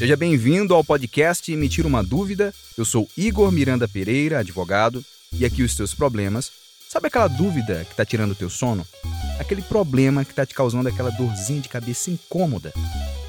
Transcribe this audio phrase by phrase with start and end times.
[0.00, 2.54] Seja bem-vindo ao podcast Me Tira uma Dúvida.
[2.74, 6.50] Eu sou Igor Miranda Pereira, advogado, e aqui os teus problemas.
[6.88, 8.86] Sabe aquela dúvida que está tirando o teu sono?
[9.38, 12.72] Aquele problema que está te causando aquela dorzinha de cabeça incômoda?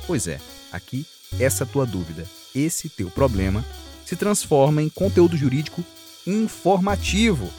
[0.08, 0.40] Pois é,
[0.72, 1.06] aqui
[1.38, 3.66] essa tua dúvida, esse teu problema
[4.06, 5.84] se transforma em conteúdo jurídico
[6.26, 7.52] informativo.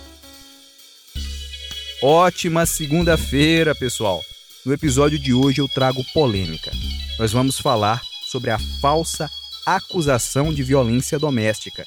[2.03, 4.23] Ótima segunda-feira, pessoal!
[4.65, 6.73] No episódio de hoje eu trago polêmica.
[7.19, 8.01] Nós vamos falar
[8.33, 9.31] sobre a falsa
[9.67, 11.85] acusação de violência doméstica.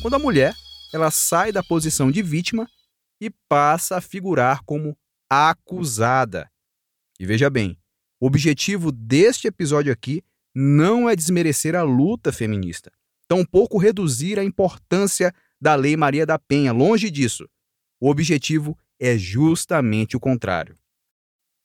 [0.00, 0.54] Quando a mulher
[0.94, 2.68] ela sai da posição de vítima
[3.20, 4.96] e passa a figurar como
[5.28, 6.48] acusada.
[7.18, 7.76] E veja bem,
[8.20, 10.22] o objetivo deste episódio aqui
[10.54, 12.92] não é desmerecer a luta feminista,
[13.26, 17.48] tampouco reduzir a importância da Lei Maria da Penha, longe disso.
[18.00, 20.78] O objetivo é justamente o contrário.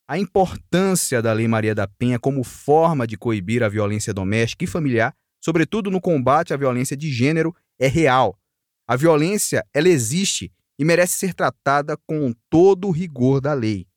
[0.08, 4.68] A importância da Lei Maria da Penha como forma de coibir a violência doméstica e
[4.68, 8.38] familiar, sobretudo no combate à violência de gênero, é real.
[8.86, 13.88] A violência, ela existe e merece ser tratada com todo o rigor da lei.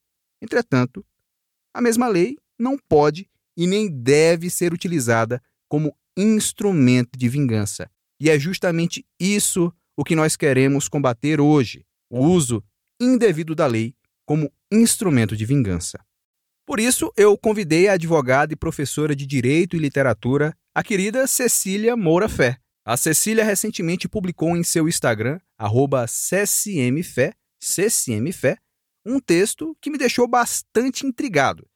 [0.40, 1.04] Entretanto,
[1.74, 7.90] a mesma lei não pode e nem deve ser utilizada como instrumento de vingança.
[8.20, 12.62] E é justamente isso o que nós queremos combater hoje: o uso
[13.00, 15.98] indevido da lei como instrumento de vingança.
[16.66, 21.96] Por isso, eu convidei a advogada e professora de Direito e Literatura, a querida Cecília
[21.96, 22.58] Moura Fé.
[22.84, 25.40] A Cecília recentemente publicou em seu Instagram,
[26.06, 28.58] ccmfé, ccmfé,
[29.04, 31.68] um texto que me deixou bastante intrigado.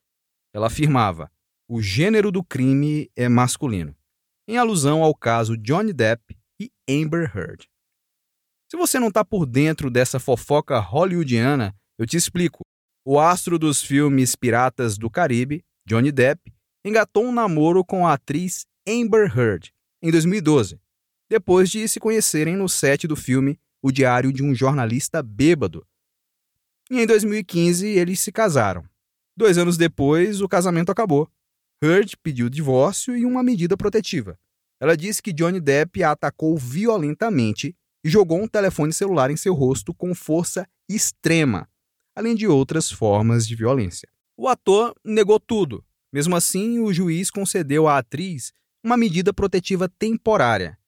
[0.53, 1.31] Ela afirmava:
[1.69, 3.97] o gênero do crime é masculino,
[4.49, 7.69] em alusão ao caso Johnny Depp e Amber Heard.
[8.69, 12.63] Se você não está por dentro dessa fofoca hollywoodiana, eu te explico.
[13.13, 16.55] O astro dos filmes Piratas do Caribe, Johnny Depp,
[16.85, 20.81] engatou um namoro com a atriz Amber Heard em 2012,
[21.29, 25.85] depois de se conhecerem no set do filme O Diário de um Jornalista Bêbado.
[26.89, 28.85] E em 2015 eles se casaram.
[29.37, 31.29] Dois anos depois, o casamento acabou.
[31.83, 34.39] Heard pediu divórcio e uma medida protetiva.
[34.81, 39.53] Ela disse que Johnny Depp a atacou violentamente e jogou um telefone celular em seu
[39.53, 41.69] rosto com força extrema,
[42.15, 44.09] além de outras formas de violência.
[44.37, 45.85] O ator negou tudo.
[46.13, 50.79] Mesmo assim, o juiz concedeu à atriz uma medida protetiva temporária.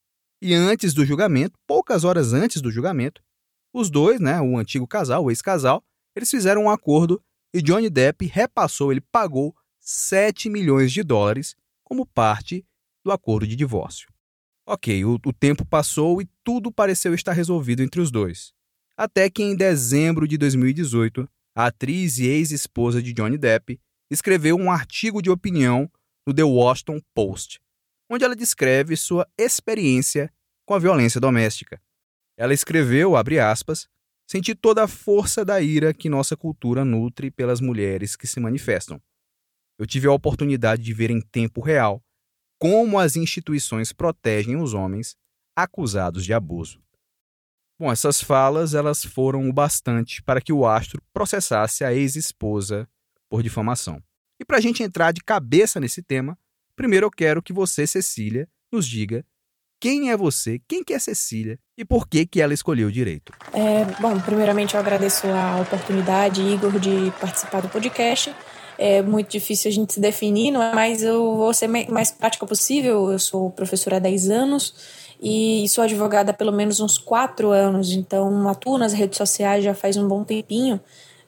[0.40, 3.22] E antes do julgamento, poucas horas antes do julgamento,
[3.72, 5.84] os dois, né, o antigo casal, o ex-casal,
[6.16, 7.22] eles fizeram um acordo
[7.54, 11.54] e Johnny Depp repassou, ele pagou 7 milhões de dólares
[11.84, 12.64] como parte
[13.04, 14.08] do acordo de divórcio.
[14.66, 18.52] Ok, o, o tempo passou e tudo pareceu estar resolvido entre os dois
[19.02, 24.70] até que em dezembro de 2018, a atriz e ex-esposa de Johnny Depp escreveu um
[24.70, 25.90] artigo de opinião
[26.24, 27.60] no The Washington Post,
[28.08, 30.32] onde ela descreve sua experiência
[30.64, 31.82] com a violência doméstica.
[32.38, 33.88] Ela escreveu, abre aspas,
[34.24, 39.02] senti toda a força da ira que nossa cultura nutre pelas mulheres que se manifestam.
[39.80, 42.00] Eu tive a oportunidade de ver em tempo real
[42.56, 45.16] como as instituições protegem os homens
[45.56, 46.80] acusados de abuso.
[47.82, 52.88] Bom, essas falas elas foram o bastante para que o astro processasse a ex-esposa
[53.28, 54.00] por difamação.
[54.40, 56.38] E para a gente entrar de cabeça nesse tema,
[56.76, 59.24] primeiro eu quero que você, Cecília, nos diga
[59.80, 63.32] quem é você, quem que é Cecília e por que que ela escolheu o direito.
[63.52, 68.32] É, bom, primeiramente eu agradeço a oportunidade, Igor, de participar do podcast.
[68.78, 70.72] É muito difícil a gente se definir, não é?
[70.72, 73.10] mas eu vou ser mais prática possível.
[73.10, 77.92] Eu sou professora há 10 anos e sou advogada há pelo menos uns quatro anos,
[77.92, 80.80] então atuo nas redes sociais já faz um bom tempinho.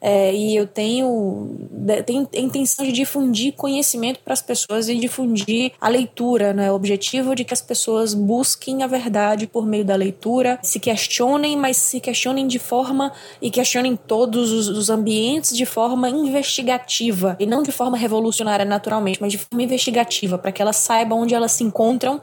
[0.07, 1.57] É, e eu tenho,
[2.05, 6.71] tenho a intenção de difundir conhecimento para as pessoas e difundir a leitura, né?
[6.71, 10.79] O objetivo é de que as pessoas busquem a verdade por meio da leitura, se
[10.79, 17.35] questionem, mas se questionem de forma e questionem todos os, os ambientes de forma investigativa
[17.41, 21.35] e não de forma revolucionária naturalmente, mas de forma investigativa, para que elas saibam onde
[21.35, 22.21] elas se encontram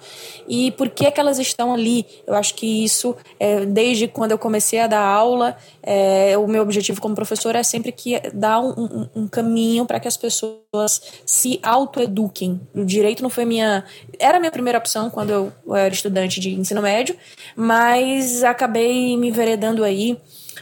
[0.47, 2.05] e por que, é que elas estão ali.
[2.27, 6.61] Eu acho que isso, é, desde quando eu comecei a dar aula, é, o meu
[6.61, 11.01] objetivo como professor é sempre que dar um, um, um caminho para que as pessoas
[11.25, 12.61] se autoeduquem.
[12.75, 13.83] O direito não foi minha.
[14.19, 17.15] Era a minha primeira opção quando eu, eu era estudante de ensino médio,
[17.55, 20.19] mas acabei me enveredando aí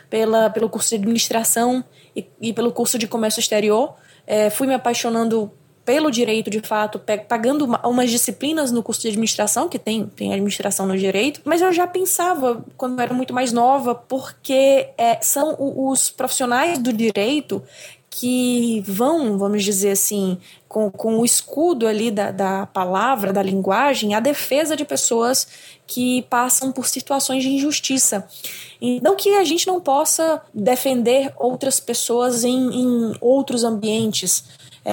[0.09, 1.83] pela, pelo curso de administração
[2.15, 3.95] e, e pelo curso de comércio exterior.
[4.25, 5.51] É, fui me apaixonando
[5.89, 10.31] pelo direito de fato, pagando uma, umas disciplinas no curso de administração, que tem, tem
[10.31, 15.19] administração no direito, mas eu já pensava, quando eu era muito mais nova, porque é,
[15.19, 17.63] são os profissionais do direito
[18.07, 20.37] que vão, vamos dizer assim,
[20.67, 25.47] com, com o escudo ali da, da palavra, da linguagem, a defesa de pessoas
[25.87, 28.27] que passam por situações de injustiça.
[29.01, 34.43] Não que a gente não possa defender outras pessoas em, em outros ambientes,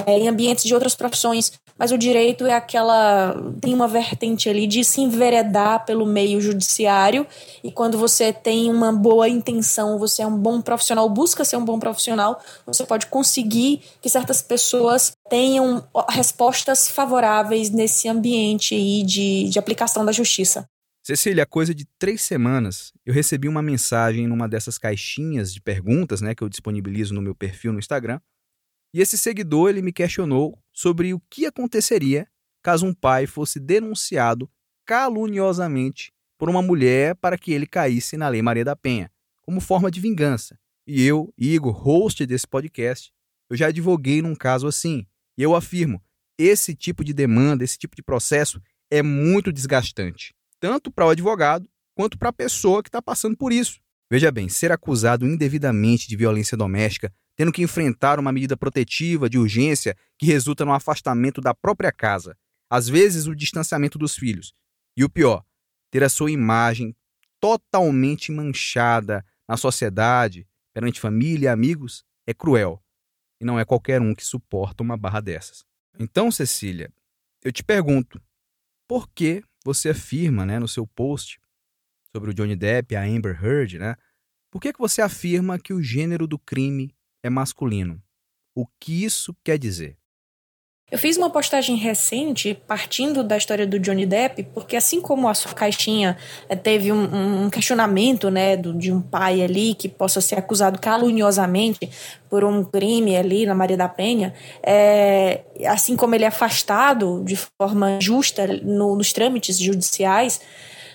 [0.07, 3.35] é, em ambientes de outras profissões, mas o direito é aquela.
[3.61, 7.27] tem uma vertente ali de se enveredar pelo meio judiciário,
[7.63, 11.65] e quando você tem uma boa intenção, você é um bom profissional, busca ser um
[11.65, 19.49] bom profissional, você pode conseguir que certas pessoas tenham respostas favoráveis nesse ambiente aí de,
[19.49, 20.67] de aplicação da justiça.
[21.07, 26.35] Cecília, coisa de três semanas, eu recebi uma mensagem numa dessas caixinhas de perguntas né,
[26.35, 28.19] que eu disponibilizo no meu perfil no Instagram,
[28.93, 32.29] e esse seguidor ele me questionou sobre o que aconteceria
[32.63, 34.51] caso um pai fosse denunciado
[34.85, 39.11] caluniosamente por uma mulher para que ele caísse na Lei Maria da Penha,
[39.43, 40.59] como forma de vingança.
[40.87, 43.13] E eu, Igor, host desse podcast,
[43.49, 45.07] eu já advoguei num caso assim.
[45.39, 46.03] E eu afirmo,
[46.39, 48.61] esse tipo de demanda, esse tipo de processo
[48.91, 53.53] é muito desgastante, tanto para o advogado quanto para a pessoa que está passando por
[53.53, 53.81] isso.
[54.11, 59.39] Veja bem, ser acusado indevidamente de violência doméstica tendo que enfrentar uma medida protetiva de
[59.39, 62.37] urgência que resulta no afastamento da própria casa,
[62.69, 64.55] às vezes o distanciamento dos filhos.
[64.97, 65.45] E o pior,
[65.91, 66.97] ter a sua imagem
[67.39, 72.83] totalmente manchada na sociedade, perante família e amigos, é cruel.
[73.41, 75.65] E não é qualquer um que suporta uma barra dessas.
[75.99, 76.91] Então, Cecília,
[77.45, 78.21] eu te pergunto,
[78.89, 81.39] por que você afirma né, no seu post
[82.11, 83.97] sobre o Johnny Depp e a Amber Heard, né?
[84.51, 86.96] Por que, que você afirma que o gênero do crime
[87.27, 88.01] é masculino.
[88.55, 89.97] O que isso quer dizer?
[90.89, 95.35] Eu fiz uma postagem recente partindo da história do Johnny Depp, porque assim como a
[95.35, 96.17] sua caixinha
[96.49, 100.79] eh, teve um, um questionamento né, do, de um pai ali que possa ser acusado
[100.79, 101.91] caluniosamente
[102.31, 104.33] por um crime ali na Maria da Penha,
[104.63, 110.41] é, assim como ele é afastado de forma justa no, nos trâmites judiciais,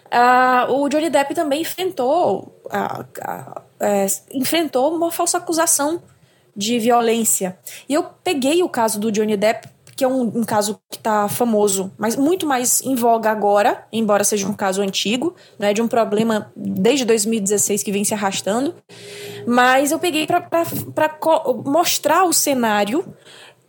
[0.07, 6.01] uh, o Johnny Depp também enfrentou, uh, uh, enfrentou uma falsa acusação
[6.55, 7.57] de violência.
[7.87, 11.27] E eu peguei o caso do Johnny Depp, que é um, um caso que está
[11.27, 15.87] famoso, mas muito mais em voga agora, embora seja um caso antigo, né, de um
[15.87, 18.73] problema desde 2016 que vem se arrastando.
[19.45, 20.43] Mas eu peguei para
[21.63, 23.05] mostrar o cenário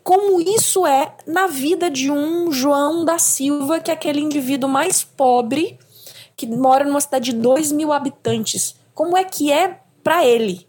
[0.02, 5.04] como isso é na vida de um João da Silva, que é aquele indivíduo mais
[5.04, 5.78] pobre
[6.34, 8.74] que mora numa cidade de 2 mil habitantes.
[8.94, 10.66] Como é que é para ele?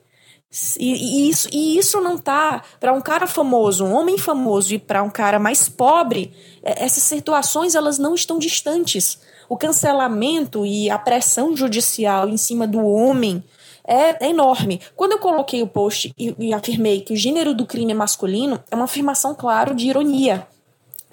[0.80, 4.78] E, e, isso, e isso não tá para um cara famoso, um homem famoso e
[4.78, 9.20] para um cara mais pobre, é, essas situações elas não estão distantes.
[9.50, 13.44] O cancelamento e a pressão judicial em cima do homem
[13.86, 14.80] é, é enorme.
[14.96, 18.64] Quando eu coloquei o post e, e afirmei que o gênero do crime é masculino,
[18.70, 20.48] é uma afirmação, claro, de ironia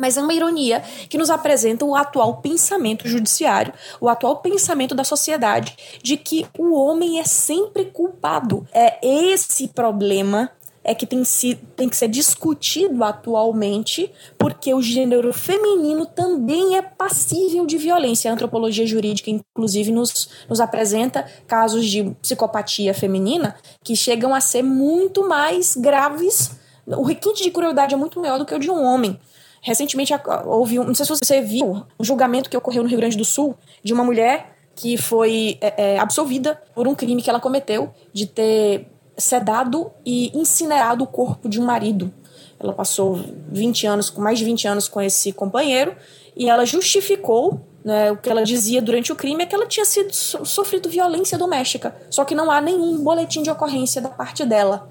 [0.01, 5.05] mas é uma ironia que nos apresenta o atual pensamento judiciário, o atual pensamento da
[5.05, 8.67] sociedade, de que o homem é sempre culpado.
[8.73, 10.51] É esse problema
[10.83, 16.83] é que tem, se, tem que ser discutido atualmente, porque o gênero feminino também é
[16.83, 18.31] passível de violência.
[18.31, 24.63] A antropologia jurídica, inclusive, nos, nos apresenta casos de psicopatia feminina que chegam a ser
[24.63, 26.53] muito mais graves.
[26.87, 29.21] O requinte de crueldade é muito maior do que o de um homem.
[29.61, 30.13] Recentemente
[30.47, 33.25] houve um, não sei se você viu, um julgamento que ocorreu no Rio Grande do
[33.25, 37.93] Sul de uma mulher que foi é, é, absolvida por um crime que ela cometeu
[38.13, 38.87] de ter
[39.19, 42.13] sedado e incinerado o corpo de um marido.
[42.59, 45.95] Ela passou 20 anos, mais de 20 anos com esse companheiro
[46.35, 49.85] e ela justificou né, o que ela dizia durante o crime é que ela tinha
[49.85, 54.89] sido sofrido violência doméstica, só que não há nenhum boletim de ocorrência da parte dela.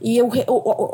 [0.00, 0.30] E o,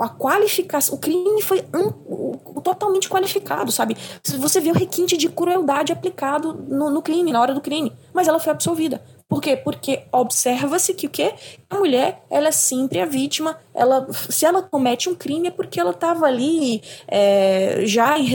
[0.01, 3.97] a qualificação, o crime foi um, totalmente qualificado, sabe?
[4.25, 7.93] Você vê o requinte de crueldade aplicado no, no crime, na hora do crime.
[8.13, 9.03] Mas ela foi absolvida.
[9.29, 9.57] Por quê?
[9.57, 11.35] Porque observa-se que o quê?
[11.69, 13.59] A mulher, ela é sempre a vítima.
[13.75, 18.29] Ela, se ela comete um crime é porque ela estava ali é, já, em,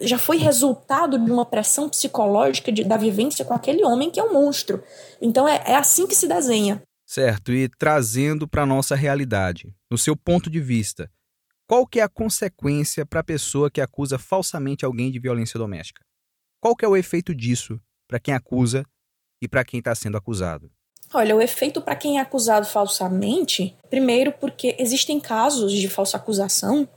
[0.00, 4.24] já foi resultado de uma pressão psicológica de, da vivência com aquele homem que é
[4.24, 4.82] um monstro.
[5.20, 6.82] Então é, é assim que se desenha.
[7.06, 11.08] Certo, e trazendo para a nossa realidade, no seu ponto de vista,
[11.64, 16.04] qual que é a consequência para a pessoa que acusa falsamente alguém de violência doméstica?
[16.60, 18.84] Qual que é o efeito disso para quem acusa
[19.40, 20.68] e para quem está sendo acusado?
[21.14, 26.88] Olha, o efeito para quem é acusado falsamente, primeiro porque existem casos de falsa acusação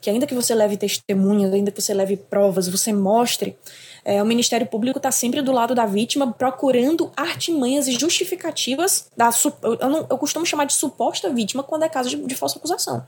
[0.00, 3.56] que ainda que você leve testemunhas, ainda que você leve provas, você mostre,
[4.04, 9.30] é, o Ministério Público está sempre do lado da vítima, procurando artimanhas e justificativas da.
[9.62, 13.04] Eu, não, eu costumo chamar de suposta vítima quando é caso de, de falsa acusação.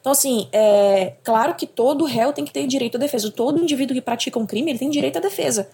[0.00, 3.30] Então, assim, é claro que todo réu tem que ter direito à defesa.
[3.30, 5.68] Todo indivíduo que pratica um crime, ele tem direito à defesa.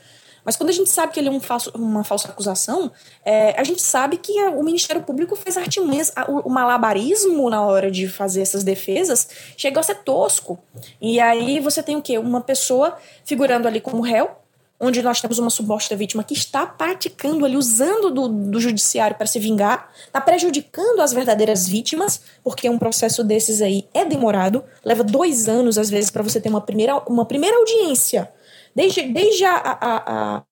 [0.45, 2.93] Mas quando a gente sabe que ele é um falso, uma falsa acusação,
[3.25, 7.91] é, a gente sabe que o Ministério Público fez artimanhas, o, o malabarismo na hora
[7.91, 10.59] de fazer essas defesas chegou a ser tosco.
[11.01, 12.19] E aí você tem o quê?
[12.19, 14.31] Uma pessoa figurando ali como réu,
[14.79, 19.27] onde nós temos uma suposta vítima que está praticando ali, usando do, do judiciário para
[19.27, 25.05] se vingar, está prejudicando as verdadeiras vítimas, porque um processo desses aí é demorado, leva
[25.05, 28.31] dois anos, às vezes, para você ter uma primeira, uma primeira audiência.
[28.75, 30.43] Desde, desde, a, a, a,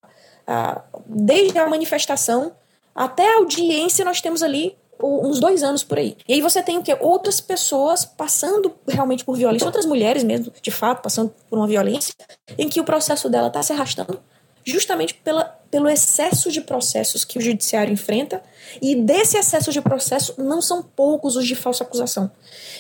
[0.47, 2.53] a, desde a manifestação
[2.95, 6.17] até a audiência, nós temos ali uns dois anos por aí.
[6.29, 6.97] E aí você tem o quê?
[7.01, 12.15] Outras pessoas passando realmente por violência, outras mulheres mesmo, de fato, passando por uma violência,
[12.57, 14.21] em que o processo dela está se arrastando
[14.65, 18.43] justamente pela, pelo excesso de processos que o judiciário enfrenta,
[18.81, 22.31] e desse excesso de processo não são poucos os de falsa acusação.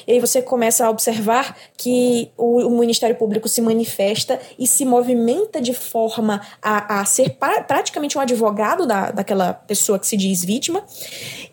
[0.06, 4.84] E aí você começa a observar que o, o Ministério Público se manifesta e se
[4.84, 10.16] movimenta de forma a, a ser pra, praticamente um advogado da, daquela pessoa que se
[10.18, 10.84] diz vítima,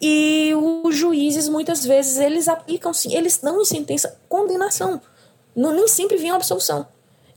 [0.01, 0.51] e
[0.84, 5.01] os juízes muitas vezes eles aplicam, eles dão em sentença condenação,
[5.55, 6.86] não, nem sempre vem a absolução.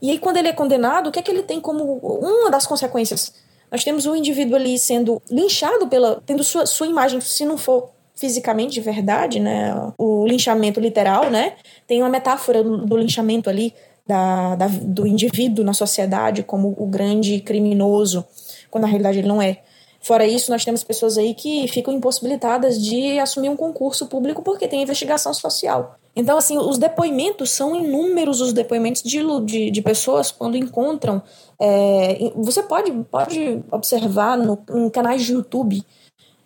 [0.01, 2.67] E aí, quando ele é condenado, o que é que ele tem como uma das
[2.67, 3.31] consequências?
[3.73, 6.21] Nós temos o indivíduo ali sendo linchado pela.
[6.27, 9.73] tendo sua, sua imagem, se não for fisicamente de verdade, né?
[9.97, 11.53] O linchamento literal, né?
[11.87, 13.73] Tem uma metáfora do linchamento ali
[14.05, 18.23] da, da, do indivíduo na sociedade como o grande criminoso,
[18.69, 19.57] quando na realidade ele não é.
[19.99, 24.67] Fora isso, nós temos pessoas aí que ficam impossibilitadas de assumir um concurso público porque
[24.67, 25.95] tem investigação social.
[26.15, 31.21] Então, assim, os depoimentos são inúmeros os depoimentos de, de, de pessoas quando encontram.
[31.59, 35.83] É, você pode, pode observar no, em canais de YouTube.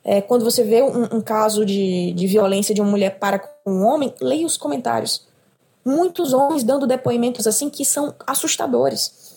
[0.03, 3.71] É, quando você vê um, um, caso de, de violência de uma mulher para com
[3.71, 5.27] um homem, leia os comentários.
[5.83, 9.27] Muitos homens dando depoimentos assim que são assustadores.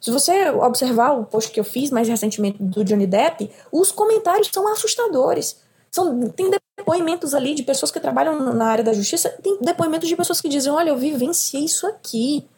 [0.00, 4.48] Se você observar o post que eu fiz mais recentemente do Johnny Depp, os comentários
[4.52, 5.58] são assustadores.
[5.90, 6.48] São, tem
[6.80, 10.48] depoimentos ali de pessoas que trabalham na área da justiça, tem depoimentos de pessoas que
[10.48, 12.48] dizem: Olha, eu vivenciei isso aqui.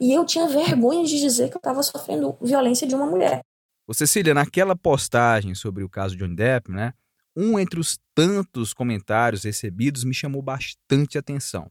[0.00, 3.40] E eu tinha vergonha de dizer que eu estava sofrendo violência de uma mulher.
[3.86, 6.92] Ô Cecília, naquela postagem sobre o caso de Johnny Depp, né?
[7.36, 11.70] Um entre os tantos comentários recebidos me chamou bastante atenção.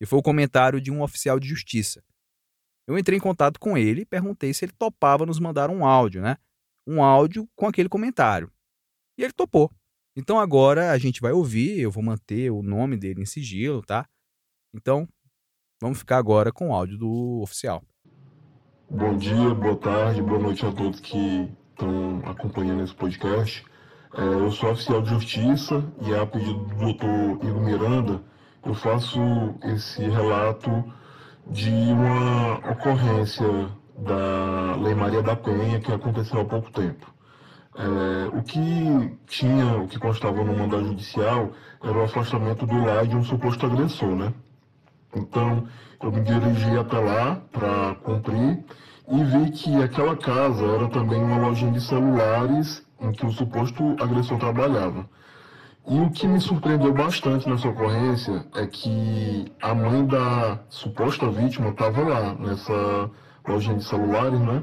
[0.00, 2.02] E foi o comentário de um oficial de justiça.
[2.86, 6.20] Eu entrei em contato com ele e perguntei se ele topava nos mandar um áudio,
[6.20, 6.36] né?
[6.86, 8.50] Um áudio com aquele comentário.
[9.16, 9.70] E ele topou.
[10.14, 14.06] Então agora a gente vai ouvir, eu vou manter o nome dele em sigilo, tá?
[14.74, 15.08] Então,
[15.80, 17.82] vamos ficar agora com o áudio do oficial.
[18.90, 23.64] Bom dia, boa tarde, boa noite a todos que estão acompanhando esse podcast.
[24.14, 28.22] É, eu sou oficial de justiça e a pedido do doutor Igor Miranda,
[28.66, 29.18] eu faço
[29.64, 30.70] esse relato
[31.46, 33.46] de uma ocorrência
[33.96, 37.12] da Lei Maria da Penha que aconteceu há pouco tempo.
[37.74, 41.52] É, o que tinha, o que constava no mandado judicial
[41.82, 44.34] era o afastamento do lar de um suposto agressor, né?
[45.14, 45.66] Então,
[46.02, 48.64] eu me dirigi até lá para cumprir
[49.08, 53.96] e vi que aquela casa era também uma lojinha de celulares em que o suposto
[54.00, 55.08] agressor trabalhava.
[55.88, 61.70] E o que me surpreendeu bastante nessa ocorrência é que a mãe da suposta vítima
[61.70, 63.10] estava lá, nessa
[63.46, 64.62] lojinha de celulares, né?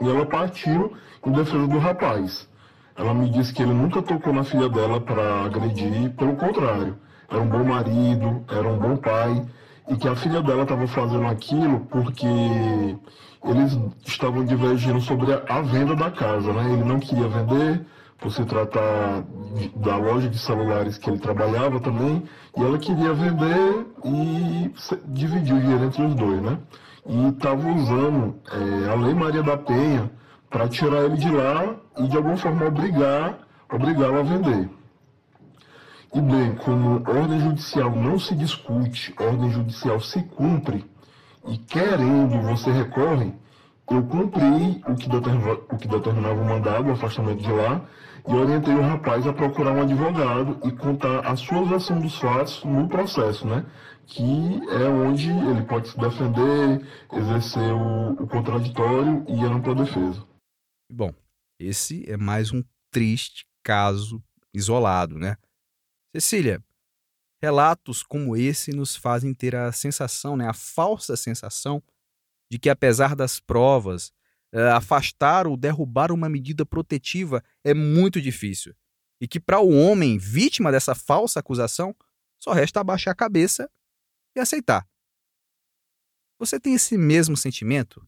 [0.00, 0.92] E ela partiu
[1.24, 2.48] em defesa do rapaz.
[2.96, 6.96] Ela me disse que ele nunca tocou na filha dela para agredir, pelo contrário,
[7.28, 9.44] era um bom marido, era um bom pai,
[9.88, 12.26] e que a filha dela estava fazendo aquilo porque
[13.44, 16.72] eles estavam divergindo sobre a venda da casa, né?
[16.72, 17.86] Ele não queria vender,
[18.18, 19.24] por se tratar
[19.76, 22.24] da loja de celulares que ele trabalhava também,
[22.56, 24.72] e ela queria vender e
[25.08, 26.58] dividir o dinheiro entre os dois, né?
[27.08, 30.10] E estava usando é, a Lei Maria da Penha
[30.50, 33.38] para tirar ele de lá e de alguma forma obrigar,
[33.72, 34.68] obrigá-lo a vender.
[36.14, 40.84] E bem, como ordem judicial não se discute, ordem judicial se cumpre,
[41.46, 43.32] e querendo você recorre,
[43.90, 47.82] eu cumpri o que, determinava, o que determinava o mandado, o afastamento de lá,
[48.26, 52.64] e orientei o rapaz a procurar um advogado e contar a sua versão dos fatos
[52.64, 53.64] no processo, né?
[54.06, 60.26] Que é onde ele pode se defender, exercer o, o contraditório e a ampla defesa.
[60.90, 61.12] Bom,
[61.58, 64.22] esse é mais um triste caso
[64.54, 65.36] isolado, né?
[66.14, 66.64] Cecília,
[67.42, 71.82] relatos como esse nos fazem ter a sensação, né, a falsa sensação
[72.50, 74.12] de que apesar das provas,
[74.54, 78.74] uh, afastar ou derrubar uma medida protetiva é muito difícil.
[79.20, 81.94] E que para o homem vítima dessa falsa acusação,
[82.38, 83.70] só resta abaixar a cabeça
[84.38, 84.86] e aceitar.
[86.38, 88.06] Você tem esse mesmo sentimento?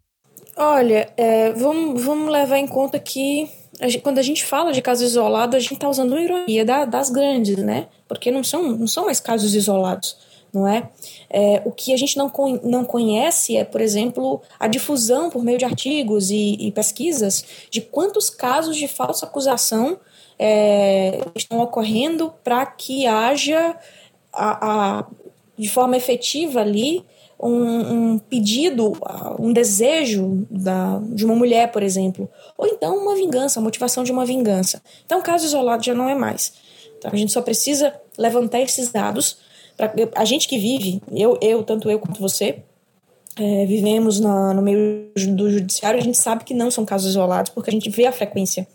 [0.56, 3.48] Olha, é, vamos, vamos levar em conta que
[3.80, 6.64] a gente, quando a gente fala de casos isolados, a gente está usando uma ironia
[6.64, 7.88] da, das grandes, né?
[8.08, 10.16] Porque não são, não são mais casos isolados,
[10.52, 10.90] não é?
[11.30, 12.32] é o que a gente não,
[12.64, 17.80] não conhece é, por exemplo, a difusão por meio de artigos e, e pesquisas de
[17.80, 19.98] quantos casos de falsa acusação
[20.38, 23.76] é, estão ocorrendo para que haja
[24.32, 25.06] a, a,
[25.58, 27.04] de forma efetiva ali
[27.40, 28.92] um, um pedido,
[29.38, 34.10] um desejo da, de uma mulher, por exemplo, ou então uma vingança, a motivação de
[34.10, 34.82] uma vingança.
[35.06, 36.52] Então, caso isolado já não é mais.
[36.98, 39.38] Então, a gente só precisa levantar esses dados.
[39.76, 42.58] Pra, a gente que vive, eu, eu tanto eu quanto você,
[43.36, 47.52] é, vivemos na, no meio do judiciário, a gente sabe que não são casos isolados,
[47.52, 48.66] porque a gente vê a frequência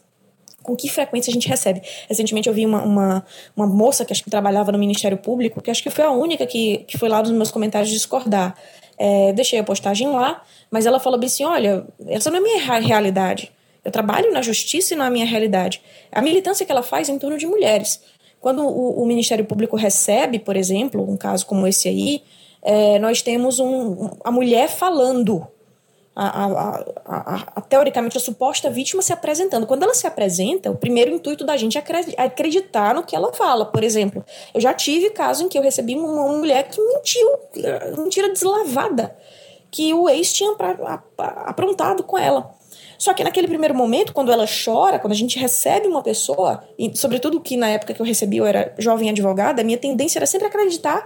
[0.64, 1.82] com que frequência a gente recebe.
[2.08, 5.70] Recentemente eu vi uma, uma, uma, moça que acho que trabalhava no Ministério Público, que
[5.70, 8.56] acho que foi a única que, que foi lá nos meus comentários discordar.
[8.98, 10.42] É, deixei a postagem lá,
[10.72, 13.52] mas ela falou assim: olha, essa não é minha realidade.
[13.84, 15.82] Eu trabalho na justiça e não é a minha realidade.
[16.12, 18.02] A militância que ela faz é em torno de mulheres.
[18.40, 22.22] Quando o, o Ministério Público recebe, por exemplo, um caso como esse aí,
[22.62, 25.46] é, nós temos um, a mulher falando
[26.16, 26.46] a,
[27.06, 29.66] a, a, teoricamente a suposta vítima se apresentando.
[29.66, 33.66] Quando ela se apresenta, o primeiro intuito da gente é acreditar no que ela fala.
[33.66, 37.28] Por exemplo, eu já tive caso em que eu recebi uma mulher que mentiu,
[37.98, 39.16] mentira deslavada,
[39.72, 40.56] que o ex tinha
[41.18, 42.54] aprontado com ela.
[42.98, 46.96] Só que naquele primeiro momento, quando ela chora, quando a gente recebe uma pessoa, e
[46.96, 50.26] sobretudo que na época que eu recebi eu era jovem advogada, a minha tendência era
[50.26, 51.06] sempre acreditar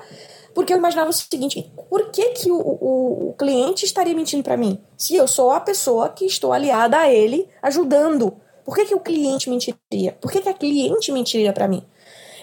[0.53, 4.57] porque eu imaginava o seguinte: por que, que o, o, o cliente estaria mentindo para
[4.57, 4.79] mim?
[4.97, 8.35] Se eu sou a pessoa que estou aliada a ele, ajudando.
[8.65, 10.17] Por que, que o cliente mentiria?
[10.19, 11.85] Por que, que a cliente mentiria para mim?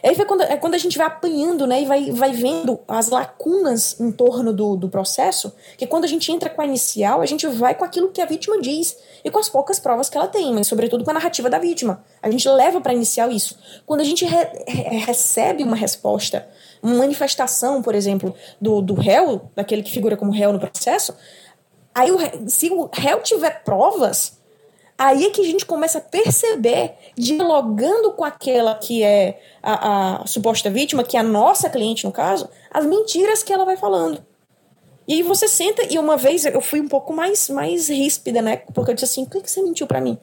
[0.04, 3.08] Aí foi quando, é quando a gente vai apanhando, né, e vai, vai vendo as
[3.08, 7.26] lacunas em torno do, do processo, que quando a gente entra com a inicial, a
[7.26, 10.28] gente vai com aquilo que a vítima diz e com as poucas provas que ela
[10.28, 12.04] tem, mas sobretudo com a narrativa da vítima.
[12.22, 13.58] A gente leva para inicial isso.
[13.86, 16.46] Quando a gente re, re, recebe uma resposta,
[16.82, 21.14] uma manifestação, por exemplo, do, do réu, daquele que figura como réu no processo,
[21.94, 24.38] aí o, se o réu tiver provas,
[24.96, 30.26] Aí é que a gente começa a perceber, dialogando com aquela que é a, a,
[30.26, 34.24] suposta vítima, que é a nossa cliente no caso, as mentiras que ela vai falando.
[35.06, 38.62] E aí você senta, e uma vez eu fui um pouco mais, mais ríspida, né?
[38.72, 40.16] Porque eu disse assim: por que você mentiu para mim?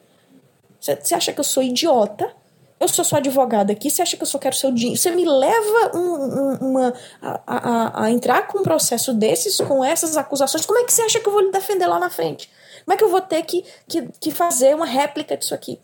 [0.80, 2.34] Você, acha que eu sou idiota?
[2.82, 4.98] Eu sou sua advogada aqui, você acha que eu só quero seu dinheiro?
[4.98, 6.92] Você me leva um, um, uma,
[7.22, 10.66] a, a, a entrar com um processo desses, com essas acusações.
[10.66, 12.50] Como é que você acha que eu vou lhe defender lá na frente?
[12.84, 15.78] Como é que eu vou ter que, que, que fazer uma réplica disso aqui?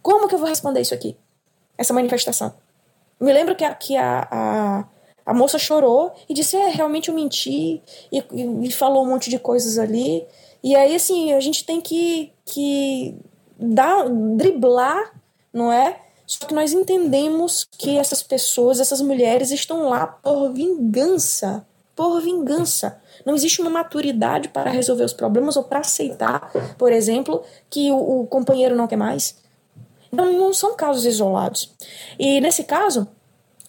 [0.00, 1.16] Como que eu vou responder isso aqui?
[1.76, 2.54] Essa manifestação.
[3.18, 4.84] Me lembro que a, que a, a,
[5.26, 9.28] a moça chorou e disse: É, realmente eu menti, e, e, e, falou um monte
[9.28, 10.24] de coisas ali.
[10.62, 13.18] E aí, assim, a gente tem que, que
[13.58, 15.20] dar, driblar,
[15.52, 16.03] não é?
[16.34, 21.64] Só que nós entendemos que essas pessoas, essas mulheres, estão lá por vingança.
[21.94, 23.00] Por vingança.
[23.24, 28.22] Não existe uma maturidade para resolver os problemas ou para aceitar, por exemplo, que o,
[28.22, 29.36] o companheiro não quer mais.
[30.12, 31.72] Então, não são casos isolados.
[32.18, 33.06] E nesse caso,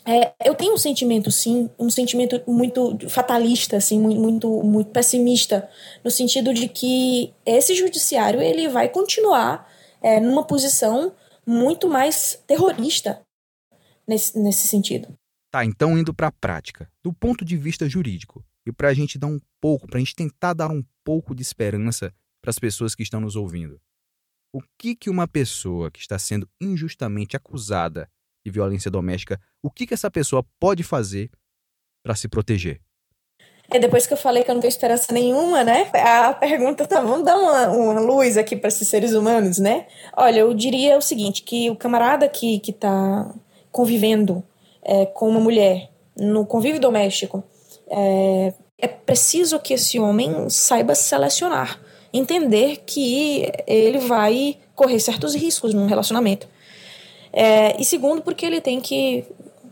[0.03, 5.69] é, eu tenho um sentimento, sim, um sentimento muito fatalista, assim, muito, muito, pessimista,
[6.03, 11.11] no sentido de que esse judiciário ele vai continuar é, numa posição
[11.45, 13.21] muito mais terrorista
[14.07, 15.17] nesse, nesse sentido.
[15.51, 19.17] Tá, então indo para a prática, do ponto de vista jurídico, e para a gente
[19.17, 22.95] dar um pouco, para a gente tentar dar um pouco de esperança para as pessoas
[22.95, 23.79] que estão nos ouvindo.
[24.53, 28.09] O que que uma pessoa que está sendo injustamente acusada
[28.45, 31.31] de violência doméstica, o que que essa pessoa pode fazer
[32.03, 32.81] para se proteger?
[33.69, 35.89] É, depois que eu falei que eu não tenho esperança nenhuma, né?
[35.93, 39.87] A pergunta tá, vamos dar uma, uma luz aqui para esses seres humanos, né?
[40.15, 43.33] Olha, eu diria o seguinte, que o camarada que, que tá
[43.71, 44.43] convivendo
[44.83, 47.43] é, com uma mulher no convívio doméstico
[47.89, 51.79] é, é preciso que esse homem saiba selecionar,
[52.13, 56.47] entender que ele vai correr certos riscos num relacionamento.
[57.33, 59.25] É, e segundo, porque ele tem que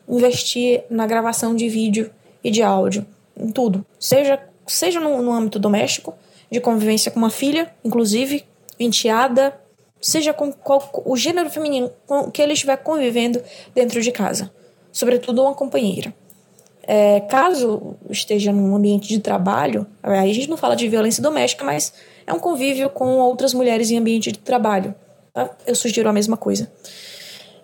[0.07, 2.11] investir na gravação de vídeo
[2.43, 3.05] e de áudio,
[3.37, 6.13] em tudo, seja, seja no, no âmbito doméstico,
[6.51, 8.45] de convivência com uma filha, inclusive,
[8.79, 9.59] enteada,
[9.99, 13.41] seja com qual, o gênero feminino com que ele estiver convivendo
[13.73, 14.51] dentro de casa,
[14.91, 16.13] sobretudo uma companheira.
[16.85, 21.63] É, caso esteja num ambiente de trabalho, aí a gente não fala de violência doméstica,
[21.63, 21.93] mas
[22.27, 24.93] é um convívio com outras mulheres em ambiente de trabalho.
[25.33, 25.49] Tá?
[25.65, 26.69] Eu sugiro a mesma coisa.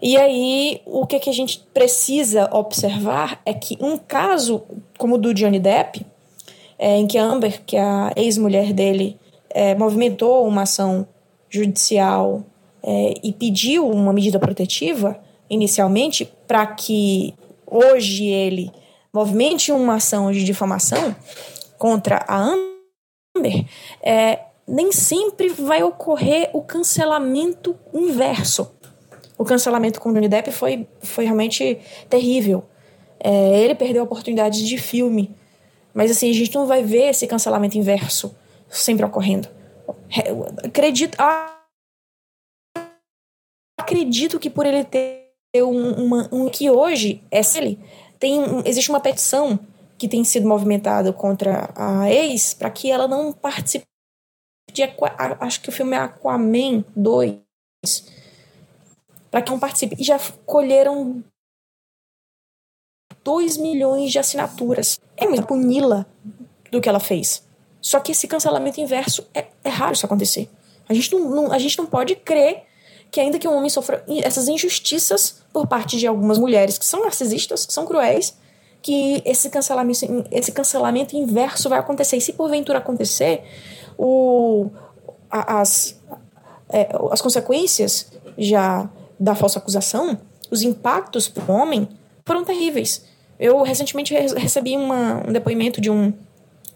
[0.01, 4.63] E aí, o que, que a gente precisa observar é que um caso
[4.97, 6.05] como o do Johnny Depp,
[6.77, 11.07] é, em que a Amber, que é a ex-mulher dele, é, movimentou uma ação
[11.49, 12.43] judicial
[12.81, 17.33] é, e pediu uma medida protetiva inicialmente para que
[17.65, 18.71] hoje ele
[19.11, 21.15] movimente uma ação de difamação
[21.77, 22.53] contra a
[23.35, 23.65] Amber,
[24.01, 28.71] é, nem sempre vai ocorrer o cancelamento inverso.
[29.39, 32.61] O cancelamento com o Johnny Depp foi, foi realmente terrível.
[33.17, 35.33] É, ele perdeu oportunidades de filme.
[35.93, 38.35] Mas assim, a gente não vai ver esse cancelamento inverso
[38.67, 39.47] sempre ocorrendo.
[40.61, 41.17] Acredito,
[43.79, 47.79] acredito que por ele ter um, uma, um que hoje é ele
[48.19, 49.57] tem existe uma petição
[49.97, 53.85] que tem sido movimentada contra a ex para que ela não participe
[54.73, 54.83] de
[55.39, 57.39] acho que o filme é Aquaman 2
[59.29, 59.95] para que não participe.
[59.99, 61.23] E já colheram
[63.23, 64.99] 2 milhões de assinaturas.
[65.15, 66.05] É mais punila
[66.71, 67.43] do que ela fez.
[67.81, 70.49] Só que esse cancelamento inverso é, é raro isso acontecer.
[70.87, 72.63] A gente não, não, a gente não pode crer
[73.11, 77.03] que ainda que um homem sofra essas injustiças por parte de algumas mulheres que são
[77.03, 78.35] narcisistas, que são cruéis,
[78.81, 82.17] que esse cancelamento, esse cancelamento inverso vai acontecer.
[82.17, 83.43] E se porventura acontecer,
[83.97, 84.69] o,
[85.29, 85.99] as,
[86.69, 90.17] é, as consequências já da falsa acusação,
[90.49, 91.87] os impactos para o homem
[92.25, 93.05] foram terríveis.
[93.39, 96.13] Eu recentemente recebi uma, um depoimento de um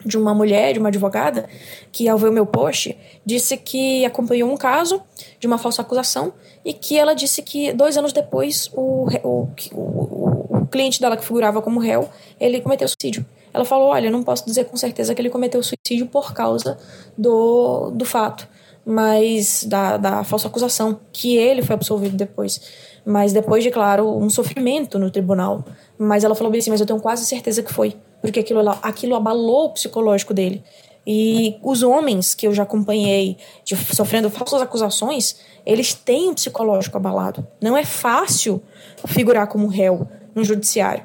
[0.06, 1.48] de uma mulher, de uma advogada,
[1.92, 5.02] que ao ver o meu post, disse que acompanhou um caso
[5.40, 6.34] de uma falsa acusação
[6.66, 11.24] e que ela disse que dois anos depois o, o, o, o cliente dela que
[11.24, 13.26] figurava como réu, ele cometeu suicídio.
[13.54, 16.78] Ela falou, olha, não posso dizer com certeza que ele cometeu suicídio por causa
[17.18, 18.48] do, do fato,
[18.86, 22.62] mas da, da falsa acusação, que ele foi absolvido depois.
[23.06, 25.66] Mas depois de, claro, um sofrimento no tribunal.
[25.98, 29.16] Mas ela falou bem assim, mas eu tenho quase certeza que foi porque aquilo, aquilo
[29.16, 30.64] abalou o psicológico dele.
[31.06, 36.96] E os homens que eu já acompanhei de, sofrendo falsas acusações, eles têm um psicológico
[36.96, 37.46] abalado.
[37.62, 38.64] Não é fácil
[39.08, 41.04] figurar como réu no judiciário.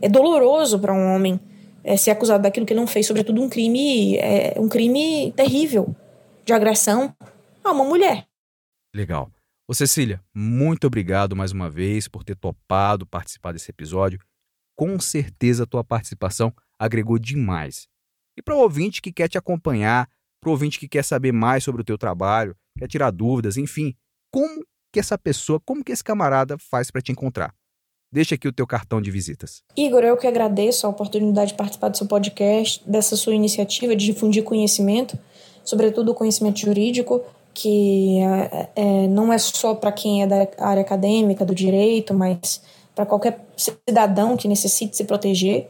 [0.00, 1.38] É doloroso para um homem
[1.84, 5.94] é, ser acusado daquilo que não fez, sobretudo um crime, é, um crime terrível
[6.44, 7.16] de agressão
[7.62, 8.28] a uma mulher.
[8.94, 9.30] Legal.
[9.66, 14.20] Ô Cecília, muito obrigado mais uma vez por ter topado participar desse episódio
[14.76, 17.86] com certeza a tua participação agregou demais.
[18.36, 20.08] E para o ouvinte que quer te acompanhar,
[20.40, 23.94] para o ouvinte que quer saber mais sobre o teu trabalho, quer tirar dúvidas, enfim,
[24.32, 27.54] como que essa pessoa, como que esse camarada faz para te encontrar?
[28.12, 29.62] Deixa aqui o teu cartão de visitas.
[29.76, 34.06] Igor, eu que agradeço a oportunidade de participar do seu podcast, dessa sua iniciativa de
[34.06, 35.18] difundir conhecimento,
[35.64, 37.22] sobretudo o conhecimento jurídico,
[37.52, 42.60] que é, é, não é só para quem é da área acadêmica, do direito, mas
[42.94, 45.68] para qualquer cidadão que necessite se proteger.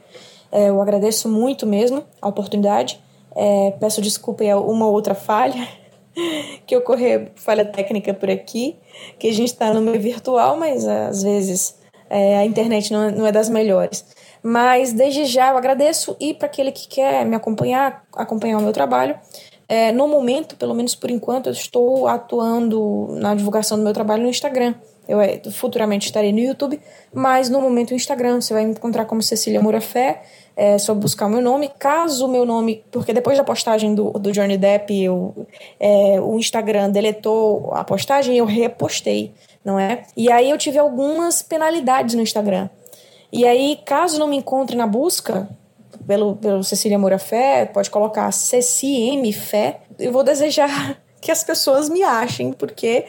[0.51, 3.01] É, eu agradeço muito mesmo a oportunidade.
[3.35, 5.69] É, peço desculpa a uma outra falha
[6.67, 8.77] que ocorreu, falha técnica por aqui,
[9.19, 11.77] que a gente está no meio virtual, mas às vezes
[12.09, 14.05] é, a internet não, não é das melhores.
[14.43, 18.73] Mas desde já eu agradeço e para aquele que quer me acompanhar, acompanhar o meu
[18.73, 19.19] trabalho,
[19.69, 24.23] é, no momento, pelo menos por enquanto, eu estou atuando na divulgação do meu trabalho
[24.23, 24.75] no Instagram.
[25.09, 26.81] Eu é, futuramente estarei no YouTube,
[27.13, 30.23] mas no momento o Instagram você vai me encontrar como Cecília Moura Fé.
[30.57, 31.71] É só buscar o meu nome.
[31.79, 32.85] Caso o meu nome.
[32.91, 35.47] Porque depois da postagem do, do Johnny Depp, eu,
[35.81, 39.33] é, o Instagram deletou a postagem e eu repostei,
[39.65, 40.05] não é?
[40.17, 42.69] E aí eu tive algumas penalidades no Instagram.
[43.33, 45.49] E aí, caso não me encontre na busca,
[46.07, 49.81] pelo, pelo Cecília Moura Fé, pode colocar CCM Fé.
[49.99, 53.05] Eu vou desejar que as pessoas me achem, porque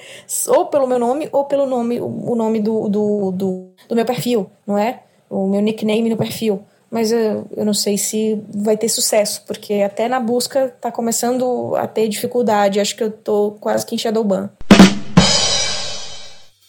[0.48, 4.50] ou pelo meu nome ou pelo nome, o nome do, do, do, do meu perfil,
[4.66, 5.02] não é?
[5.30, 6.64] O meu nickname no perfil.
[6.90, 11.76] Mas eu, eu não sei se vai ter sucesso, porque até na busca tá começando
[11.76, 12.80] a ter dificuldade.
[12.80, 14.50] Acho que eu tô quase que em Shadowban.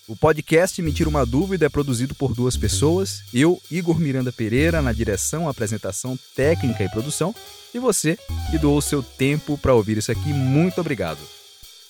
[0.09, 4.81] O podcast Me Tira Uma Dúvida é produzido por duas pessoas, eu, Igor Miranda Pereira,
[4.81, 7.35] na direção, apresentação técnica e produção,
[7.75, 8.17] e você
[8.49, 11.19] que doou seu tempo para ouvir isso aqui, muito obrigado.